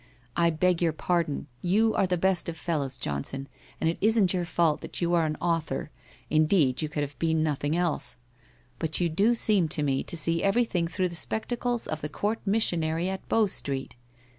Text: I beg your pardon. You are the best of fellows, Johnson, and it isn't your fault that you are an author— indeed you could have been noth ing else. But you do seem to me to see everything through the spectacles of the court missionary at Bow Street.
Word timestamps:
I 0.35 0.49
beg 0.49 0.81
your 0.81 0.93
pardon. 0.93 1.45
You 1.61 1.93
are 1.93 2.07
the 2.07 2.17
best 2.17 2.49
of 2.49 2.57
fellows, 2.57 2.97
Johnson, 2.97 3.47
and 3.79 3.87
it 3.87 3.99
isn't 4.01 4.33
your 4.33 4.45
fault 4.45 4.81
that 4.81 4.99
you 4.99 5.13
are 5.13 5.27
an 5.27 5.35
author— 5.35 5.91
indeed 6.31 6.81
you 6.81 6.89
could 6.89 7.03
have 7.03 7.19
been 7.19 7.43
noth 7.43 7.63
ing 7.63 7.77
else. 7.77 8.17
But 8.79 8.99
you 8.99 9.09
do 9.09 9.35
seem 9.35 9.67
to 9.67 9.83
me 9.83 10.01
to 10.01 10.17
see 10.17 10.41
everything 10.41 10.87
through 10.87 11.09
the 11.09 11.15
spectacles 11.15 11.85
of 11.85 12.01
the 12.01 12.09
court 12.09 12.39
missionary 12.47 13.09
at 13.09 13.29
Bow 13.29 13.45
Street. 13.45 13.95